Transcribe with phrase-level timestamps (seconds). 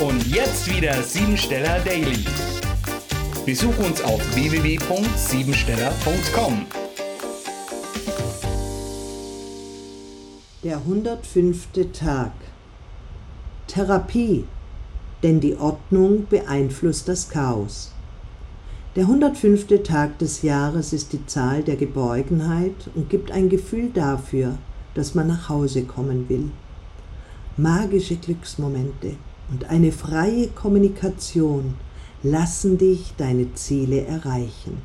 [0.00, 2.24] Und jetzt wieder Siebensteller Daily.
[3.46, 6.66] Besuch uns auf www.siebensteller.com.
[10.64, 11.68] Der 105.
[11.92, 12.32] Tag.
[13.68, 14.42] Therapie,
[15.22, 17.92] denn die Ordnung beeinflusst das Chaos.
[18.96, 19.80] Der 105.
[19.84, 24.58] Tag des Jahres ist die Zahl der Geborgenheit und gibt ein Gefühl dafür,
[24.94, 26.50] dass man nach Hause kommen will.
[27.56, 29.14] Magische Glücksmomente
[29.50, 31.74] und eine freie Kommunikation
[32.22, 34.82] lassen dich deine Ziele erreichen.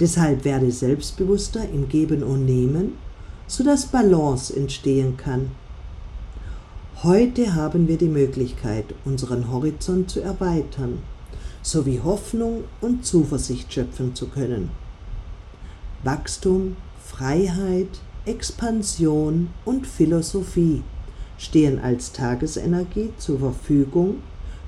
[0.00, 2.92] Deshalb werde selbstbewusster im Geben und Nehmen,
[3.46, 5.50] sodass Balance entstehen kann.
[7.02, 10.98] Heute haben wir die Möglichkeit, unseren Horizont zu erweitern,
[11.62, 14.70] sowie Hoffnung und Zuversicht schöpfen zu können.
[16.04, 20.82] Wachstum, Freiheit, Expansion und Philosophie
[21.42, 24.16] stehen als Tagesenergie zur Verfügung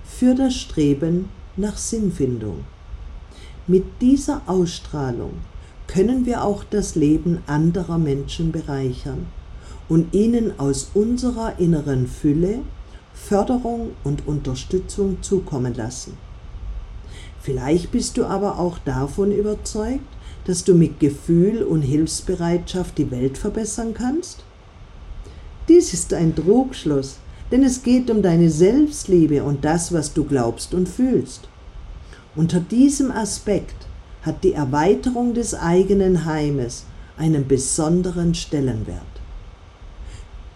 [0.05, 2.65] für das Streben nach Sinnfindung.
[3.67, 5.33] Mit dieser Ausstrahlung
[5.87, 9.27] können wir auch das Leben anderer Menschen bereichern
[9.89, 12.61] und ihnen aus unserer inneren Fülle
[13.15, 16.15] Förderung und Unterstützung zukommen lassen.
[17.41, 20.01] Vielleicht bist du aber auch davon überzeugt,
[20.47, 24.45] dass du mit Gefühl und Hilfsbereitschaft die Welt verbessern kannst?
[25.69, 27.17] Dies ist ein Trugschluss,
[27.51, 31.49] denn es geht um deine Selbstliebe und das, was du glaubst und fühlst.
[32.37, 33.87] Unter diesem Aspekt
[34.23, 36.85] hat die Erweiterung des eigenen Heimes
[37.17, 39.01] einen besonderen Stellenwert.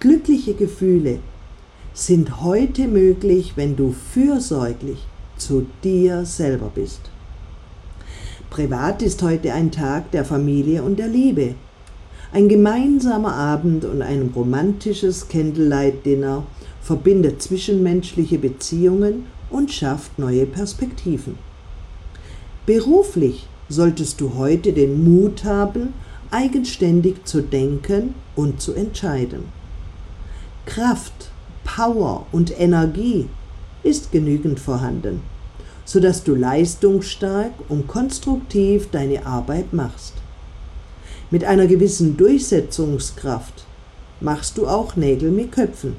[0.01, 1.21] Glückliche Gefühle
[1.93, 4.99] sind heute möglich, wenn du fürsorglich
[5.37, 7.01] zu dir selber bist.
[8.51, 11.55] Privat ist heute ein Tag der Familie und der Liebe.
[12.33, 16.45] Ein gemeinsamer Abend und ein romantisches Candlelight-Dinner
[16.83, 21.39] verbindet zwischenmenschliche Beziehungen und schafft neue Perspektiven.
[22.67, 25.95] Beruflich solltest du heute den Mut haben,
[26.31, 29.45] eigenständig zu denken und zu entscheiden.
[30.67, 31.31] Kraft,
[31.65, 33.27] Power und Energie
[33.83, 35.23] ist genügend vorhanden
[35.89, 40.13] sodass du leistungsstark und konstruktiv deine Arbeit machst.
[41.31, 43.65] Mit einer gewissen Durchsetzungskraft
[44.21, 45.97] machst du auch Nägel mit Köpfen.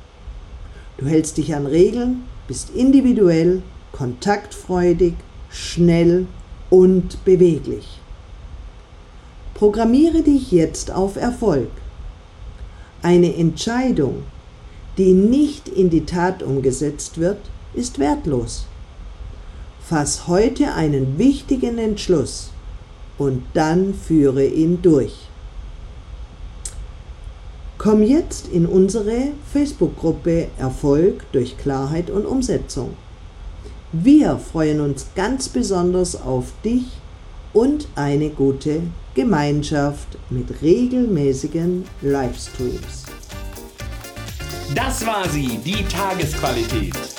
[0.97, 5.13] Du hältst dich an Regeln, bist individuell, kontaktfreudig,
[5.51, 6.25] schnell
[6.71, 7.99] und beweglich.
[9.53, 11.69] Programmiere dich jetzt auf Erfolg.
[13.03, 14.23] Eine Entscheidung,
[14.97, 17.37] die nicht in die Tat umgesetzt wird,
[17.75, 18.65] ist wertlos.
[19.79, 22.49] Fass heute einen wichtigen Entschluss
[23.19, 25.13] und dann führe ihn durch.
[27.77, 32.95] Komm jetzt in unsere Facebook-Gruppe Erfolg durch Klarheit und Umsetzung.
[33.91, 36.83] Wir freuen uns ganz besonders auf dich
[37.53, 38.81] und eine gute
[39.15, 43.05] Gemeinschaft mit regelmäßigen Livestreams.
[44.75, 47.18] Das war sie, die Tagesqualität.